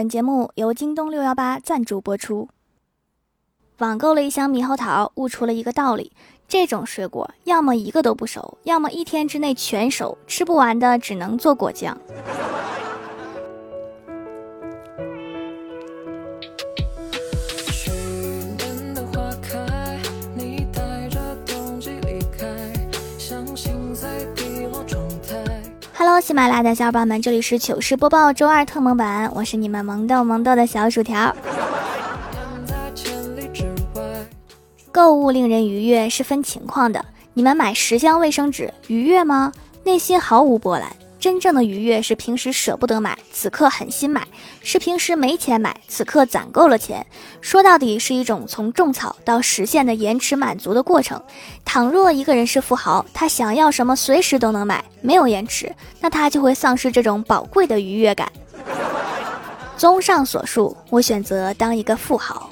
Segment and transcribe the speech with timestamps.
[0.00, 2.48] 本节目由京东六幺八赞助播出。
[3.80, 6.10] 网购了一箱猕猴桃，悟出了一个道理：
[6.48, 12.00] 这种水果要么一个都不熟，要么一天之内全熟，吃不完的只能做果酱。
[26.18, 31.34] 喜马拉雅的小伙伴们，这里是糗事播报周二特蒙版，我是你们萌豆萌豆的小薯条。
[34.90, 37.04] 购物令人愉悦是分情况的，
[37.34, 39.52] 你们买十箱卫生纸愉悦吗？
[39.84, 40.90] 内心毫无波澜。
[41.20, 44.22] 真正的愉悦是平时舍不得买，此刻狠心买；
[44.62, 47.06] 是平时没钱买，此刻攒够了钱。
[47.42, 51.22] 说到底，是一种从种草到实现的延迟满足的过程。
[51.62, 55.70] 倘若一个人是富豪，他想要什么随时都能买，没有延迟，
[56.00, 58.32] 那他就会丧失这种宝贵的愉悦感。
[59.76, 62.50] 综上所述，我选择当一个富豪。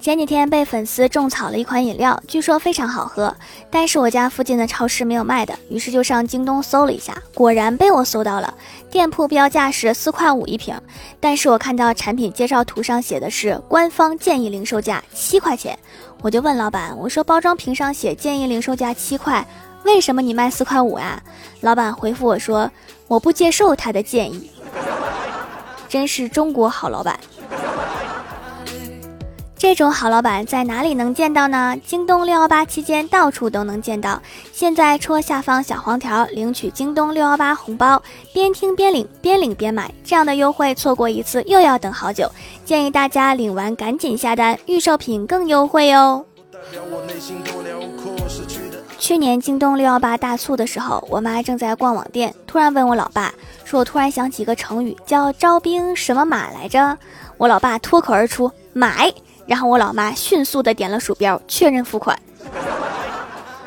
[0.00, 3.36] 前几天被粉丝种草了一款饮料，据说非常好喝，
[3.70, 8.54] 但是我家附近的超市没有卖的，于是就上京东搜了一下，果然被我搜到了。
[8.90, 10.74] 店铺标价是四块五一瓶，
[11.20, 15.78] 但是我看到产品介绍图上写的是官方建议零售价七块钱，
[16.22, 19.46] 我就问老板，我说包装瓶上写建议零售价七块，
[19.84, 21.22] 为什么你卖四块五啊？
[21.60, 22.70] 老板回复我说，
[23.06, 24.50] 我不接受他的建议。
[25.90, 27.20] 真是中国好老板。
[29.60, 31.76] 这种好老板在哪里能见到呢？
[31.84, 34.18] 京东六幺八期间到处都能见到。
[34.54, 42.26] 现在戳下方小黄条领取京东六幺八红包，边听边领，边领边买，这样的优惠错过一次又要等好久。
[42.64, 46.24] 建议大家领完赶紧下单，预售品更优惠哦。
[48.98, 53.30] 去年京东六幺八大促的时候，我妈正在逛网店，突然问我老爸，
[53.66, 56.96] 说我突然想起个成语，叫招兵什么马来着？
[57.36, 59.12] 我老爸脱口而出买。
[59.50, 62.16] 然后我老妈迅速的点了鼠标，确认付款。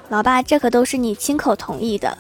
[0.08, 2.18] 老爸，这可都是你亲口同意的。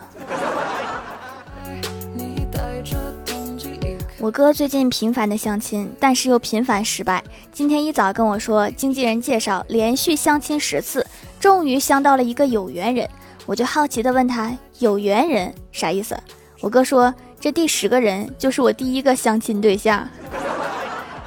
[4.19, 7.24] 我哥最近频繁的相亲，但是又频繁失败。
[7.53, 11.07] 今天一早跟我说，经纪人介绍连续相亲十次，
[11.40, 13.09] 终于相到了一个有缘人。
[13.45, 16.22] 我就好奇的问他，有缘人啥意思？
[16.59, 20.06] 我哥说，这第十个人就是我第一个相亲对象。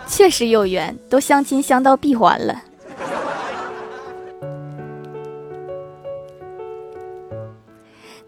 [0.06, 2.62] 确实有缘，都相亲相到闭环了。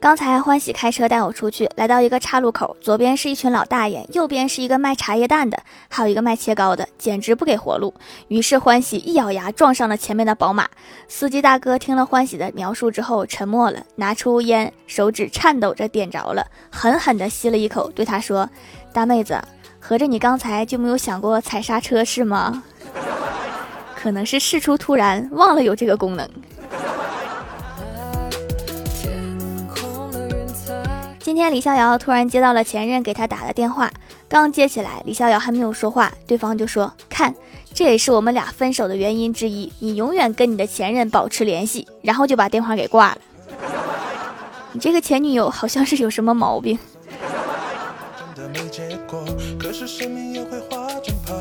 [0.01, 7.93] 刚才欢喜开车带我出去，来到一个岔路口，左边是一群老大爷，右边是一个卖茶叶蛋的，还有一个卖切糕的，简直不给活路。
[8.29, 10.69] 于是欢喜一咬牙撞上了前面的宝马。
[11.09, 18.49] 司机大哥听了欢喜的描述之后沉默了，拿出烟，手指颤抖着点着了，狠狠地吸了一口，对他说
[18.95, 19.37] ：“大妹子。”
[19.81, 22.63] 合着你刚才就没有想过踩刹车是吗？
[23.97, 26.29] 可能是事出突然，忘了有这个功能。
[31.19, 33.91] 今天李逍遥突然接到了前任给他打的电话，
[34.29, 37.35] 刚接起来，李逍遥还没有说话，对方就说：“看，
[37.75, 43.19] 这也是我们俩分手的原因之一，你永远跟你的前任保持联系。”然后就把电话给挂了。
[44.73, 46.79] 你这个前女友好像是有什么毛病。
[49.69, 51.35] 可是生命也会化成泡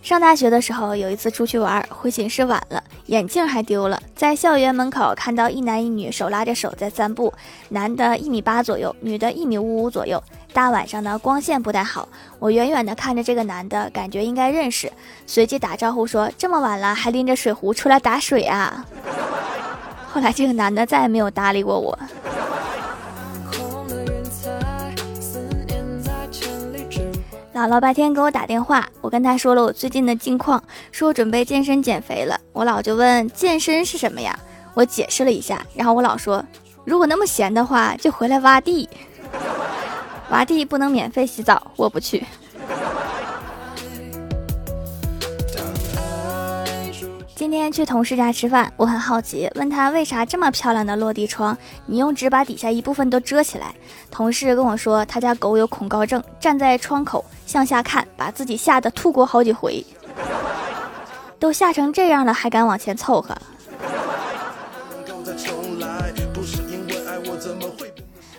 [0.00, 4.00] 上大学的时候，有一次出去玩，回寝室晚了，眼镜还丢了。
[4.14, 7.34] 在校园门口看到一男一女手拉着手在散步，
[7.70, 10.22] 男的一米八左右，女的一米五五左右。
[10.52, 12.08] 大晚上的光线不太好，
[12.38, 14.88] 我远远的看着这个男的，感觉应该认识，
[15.26, 18.86] 随即打招呼说：“这么晚了还拎着水壶出来打水啊？”
[20.08, 21.98] 后来这个男的再也没有搭理过我。
[27.58, 32.38] 姥姥白天给我打电话，我跟他说了我最近的近况，说我准备健身减肥了。
[32.52, 34.38] 我姥就问健身是什么呀？
[34.74, 36.44] 我解释了一下，然后我姥说，
[36.84, 38.88] 如果那么闲的话，就回来挖地。
[40.30, 42.24] 挖地不能免费洗澡，我不去。
[47.50, 51.56] 今天去同事家吃饭，我很好奇，问他为啥这么漂亮的落地窗，
[51.86, 53.74] 你用纸把底下一部分都遮起来？
[54.10, 59.82] 同事跟我说，他家狗有恐高症，站在窗口向下看，把自己吓得吐过好几回。
[61.38, 63.34] 都吓成这样了，还敢往前凑合？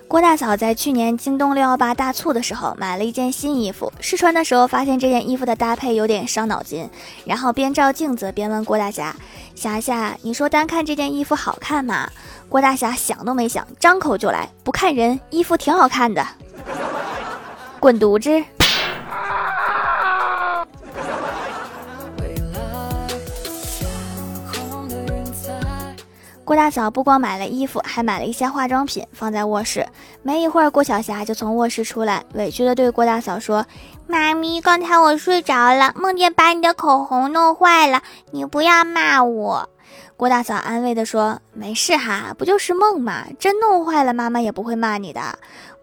[0.09, 6.89] 郭大嫂在去年京东六幺八大促的时候买了一件新衣服，试穿的时候发现这件衣服的搭配有点伤脑筋，
[7.25, 9.15] 然后边照镜子边问郭大侠
[9.53, 12.09] ：“霞霞，你说单看这件衣服好看吗？”
[12.50, 16.25] 郭大侠想都没想，张口就来：“不看人，衣服挺好看的。
[17.79, 18.44] ”滚犊子！
[26.50, 29.86] 郭大嫂不光买了衣服，还买了一些化妆品放在卧室。
[30.24, 33.63] 没一会儿，郭晓霞就从卧室出来，委屈的对郭大嫂说
[34.10, 38.01] ：“妈咪，刚才我睡着了，梦见把你的口红弄坏了，
[38.31, 39.69] 你不要骂我。”
[40.18, 45.22] 郭大嫂安慰的说：“没事哈，不就是梦嘛，真弄坏了，妈妈也不会骂你的。”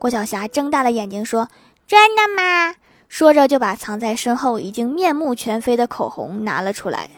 [0.00, 1.48] 郭晓霞睁大了眼睛说
[1.86, 2.74] ：“真的吗？”
[3.08, 7.08] 说着就把藏在身后已经面目全非的口红拿了出来。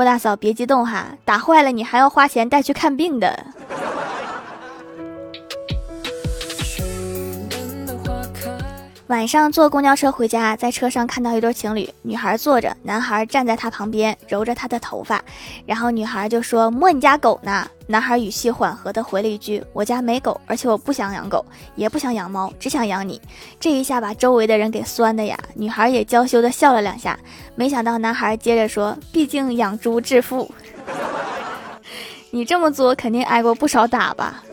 [0.00, 3.38] 郭大嫂，别激动哈，打坏了你还要花钱带去看病的。
[9.10, 15.20] 晚上坐公交车回家，在车上看到一对情侣，女孩坐着，男孩站在她旁边揉着她的头发，
[15.66, 23.20] 然后女孩就说：“摸你家狗呢。”男孩语气缓和的回了一句：“我家没狗，而且我不想养狗，也不想养猫，只想养你。”
[23.58, 25.36] 这一下把周围的人给酸的呀。
[25.54, 27.18] 女孩也娇羞的笑了两下，
[27.56, 30.48] 没想到男孩接着说：“毕竟养猪致富，
[32.30, 34.44] 你这么做肯定挨过不少打吧。”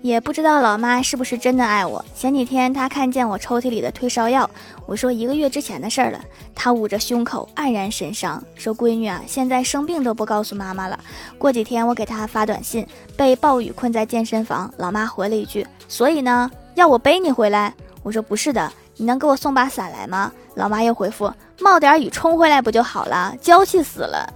[0.00, 2.04] 也不知道老妈是不是真的爱我。
[2.14, 4.48] 前几天她看见我抽屉里的退烧药，
[4.86, 6.20] 我说一个月之前的事儿了。
[6.54, 10.98] 她捂着胸口黯然神伤，说：“闺女啊，现在生病都不告诉妈妈了。”
[11.36, 12.86] 过几天我给她发短信，
[13.16, 23.34] 被暴雨困在健身房，老妈回了一句：“所以呢，要我背你回来？”我说：“不是的，你能给我送把伞来吗？”老妈又回复：“冒点雨冲回来不就好了？
[23.40, 24.32] 娇气死了。”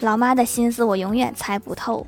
[0.00, 2.06] 老妈的心思我永远猜不透。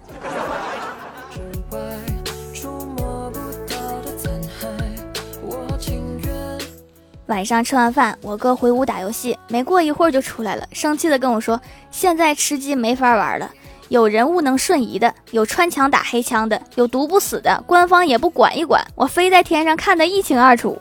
[7.26, 13.50] 晚上吃完饭，我哥回屋打游戏，没过一会儿就出来了，生气的跟我说：“现在吃鸡没法玩了，
[13.88, 20.80] 有人物能瞬移的，有穿墙打黑枪的，有毒不死的，官方也不管一管，我飞在天上看得一清二楚。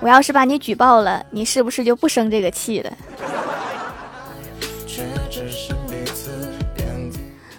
[0.00, 2.92] 我要是把你举报了，你是不是就不生这个气了？”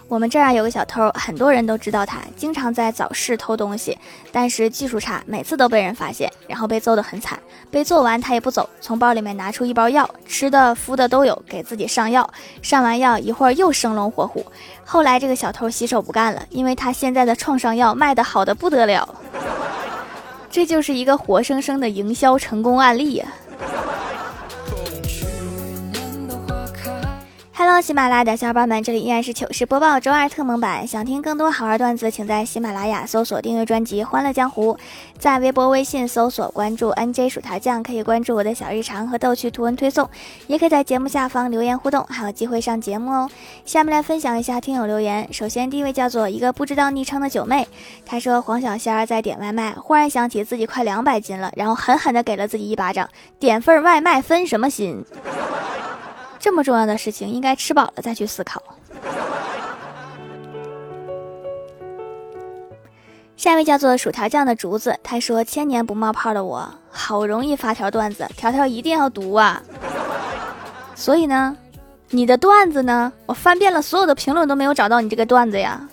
[0.09, 3.97] 我们这儿有个小偷，很多人都知道他，经常在早市偷东西，
[4.31, 7.37] 但是技术差，每次都被人发现，然后被揍得很惨。
[7.69, 12.29] 被揍完他也不走，从包里面拿出一包药，吃的、敷的都有，给自己上药。
[12.61, 14.45] 上完药一会儿又生龙活虎。
[14.85, 19.07] 后来这个小偷洗手不干了，因为他现在的创伤药卖的好的不得了。
[20.49, 23.25] 这就是一个活生生的营销成功案例呀。
[27.59, 30.85] Hello，喜马拉雅的小伙伴们，这里依然是糗事播报周二特蒙版。
[30.87, 34.75] 想听更多好玩段子，请在喜马拉雅搜索订阅专辑《欢乐江湖》，
[35.17, 40.07] 在微博、微信搜索关注 NJ 薯条酱，可以关注我的小日常和逗趣图文推送，
[40.45, 43.27] 也可以在节目下方留言互动，还有机会上节目哦。
[43.65, 45.27] 下面来分享一下听友留言。
[45.33, 47.67] 首先，第一位叫做一个不知道昵称的九妹，
[48.05, 53.09] 她说黄小仙儿在点外卖，忽然想起自己快两百斤了，然后狠狠地给了自己一巴掌，
[53.39, 55.03] 点份外卖分什么心？
[56.39, 58.61] 这么重要的事情，应该吃饱了再去思考。
[63.35, 69.61] 下一位叫做薯条酱的竹子，他说：“千年不冒泡的我，好容易发条段子，条条一定要读啊！
[70.95, 71.55] 所以呢，
[72.09, 73.13] 你的段子呢？
[73.27, 75.87] 我翻遍了所有的评论都没有找到你这个段子呀。”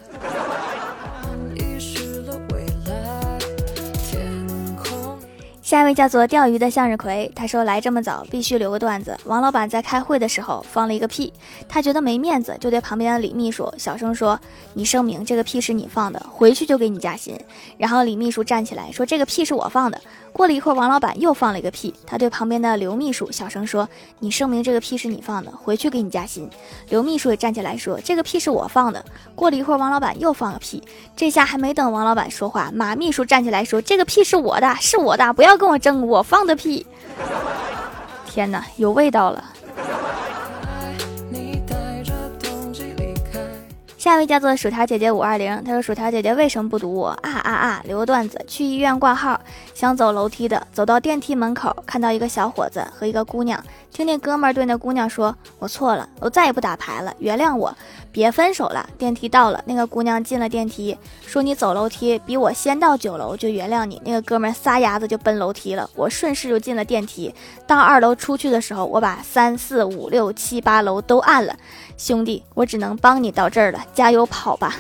[5.65, 9.17] 下一位叫做钓鱼的向日葵，他说来这么早必须留个段子。
[9.25, 11.33] 王老板在开会的时候放了一个屁，
[11.67, 14.39] 他觉得没面子，就对旁边的李秘书小声说
[14.75, 17.35] ：“你声明这个屁是你放的，回去就给你加薪。”
[17.79, 19.99] 然后李秘书站起来说：“这个屁是我放的。”
[20.35, 23.89] 过了一会儿，王老板又放了一个屁，他对旁边的刘秘书小声说
[24.19, 26.51] ：“你声明这个屁是你放的，回去给你加薪。”
[26.91, 29.03] 刘秘书也站起来说：“这个屁是我放的。”
[29.35, 30.83] 过了一会儿，王老板又放个屁，
[31.17, 36.85] 这下还没等王老板说话，马秘书站起来说：“这个屁是我的，是我的，不要。”跟我争，我放的屁！
[38.27, 39.54] 天哪，有味道了。
[44.05, 47.83] 下一位叫做薯条姐姐五二零，她说薯条姐姐为什么不读我啊啊啊！
[47.87, 49.41] 留个段子，去医院挂号，
[49.73, 53.59] 想走楼梯的，走到电梯门口，看到一个小伙子和一个姑娘，
[53.91, 57.75] 听那哥们儿对那姑娘说：“我错了，我再也不打牌了，原谅我，
[58.13, 60.95] 别分手了。”电梯到了，那个姑娘进了电梯，
[61.27, 67.35] 说：“你走楼梯比我先到九楼，就原谅你。”那个哥们儿撒丫子就奔楼梯了，我顺势就进了电梯，
[67.67, 71.57] 到二楼出去的时候，我把三四五六七八楼都按了。
[71.97, 74.75] 兄弟，我只能帮你到这儿了，加油跑吧！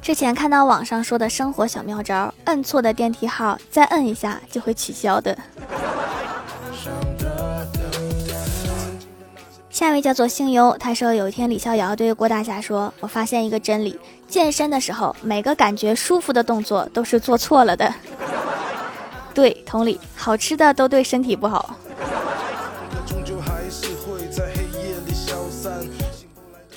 [0.00, 5.36] 之前看到网上说的生活小妙招，摁错的电梯号再摁一下就会取消的。
[9.68, 17.92] 下一位叫做星优，他说有一天李逍遥对郭大侠说：“我发现一个真理，健身的时候每个感觉舒服的动作都是做错了的。”
[19.32, 21.76] 对，同理，好吃的都对身体不好。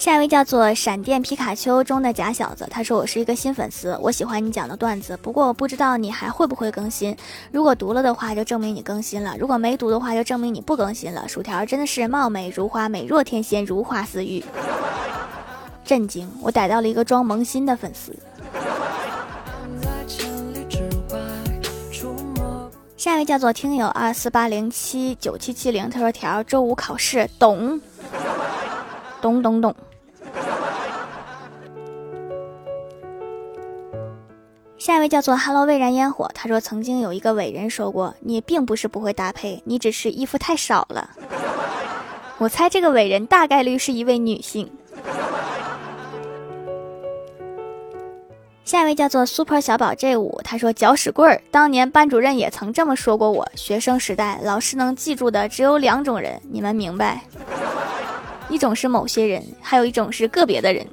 [0.04, 7.16] 下一位叫做闪电皮卡丘中的假小子，他说我是一个新粉丝，我喜欢你讲的段子，不过我不知道你还会不会更新。
[7.54, 11.26] 如果读了的话，就证明你更新了；如果没读的话，就证明你不更新了。
[11.30, 14.44] 薯条真的是貌美如花，美若天仙，如花似玉。
[15.86, 16.30] 震惊！
[16.42, 18.14] 我逮到了一个装萌新的粉丝。
[22.98, 27.80] 下一位叫做听友二四八零七九七七零，他说条周五考试，懂，
[29.22, 29.74] 懂懂懂。
[34.84, 41.10] 下一位叫做 Hello 未燃烟火，他说曾经有一个伟人说过，你并不是不会搭配，你只是衣服太少了。
[42.38, 44.70] 我猜这个伟人大概率是一位女性。
[48.66, 53.50] 下一位叫做 Super 小宝 J 五，他说搅屎棍儿，当年班主任也曾这么说过我。
[53.56, 57.22] 学生时代，老师能记住的只有两种人，你们明白？
[58.50, 60.86] 一种是某些人，还有一种是个别的人。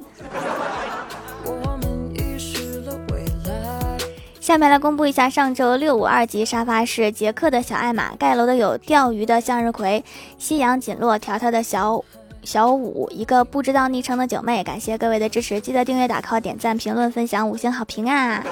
[4.40, 10.02] 下面来公布一下上周六五二级沙发是杰克的小爱玛，盖楼的有钓鱼的向日葵，
[10.38, 12.02] 夕阳锦落条条的小
[12.42, 14.64] 小五，一个不知道昵称的九妹。
[14.64, 18.42] 感谢各位的支持，记得订阅、打 call、点赞、评论、分享、五星好评啊！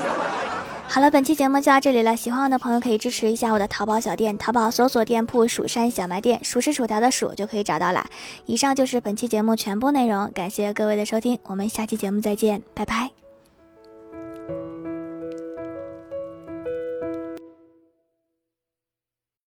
[0.86, 8.06] 好了，本期节目就到这里了，喜欢我的朋友可以支持一下我的淘宝小店，淘宝搜索店铺“蜀山小卖店”，数是薯条的数就可以找到了。
[8.46, 13.17] 以上就是本期节目全部内容，感谢各位的收听，我们下期节目再见，拜拜。